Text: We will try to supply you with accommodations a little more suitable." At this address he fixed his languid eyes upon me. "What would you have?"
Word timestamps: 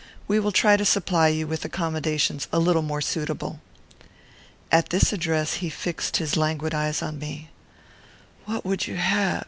We 0.27 0.39
will 0.39 0.51
try 0.51 0.77
to 0.77 0.83
supply 0.83 1.27
you 1.27 1.45
with 1.45 1.63
accommodations 1.63 2.47
a 2.51 2.57
little 2.57 2.81
more 2.81 3.01
suitable." 3.01 3.59
At 4.71 4.89
this 4.89 5.13
address 5.13 5.61
he 5.61 5.69
fixed 5.69 6.17
his 6.17 6.35
languid 6.35 6.73
eyes 6.73 7.03
upon 7.03 7.19
me. 7.19 7.51
"What 8.45 8.65
would 8.65 8.87
you 8.87 8.95
have?" 8.95 9.39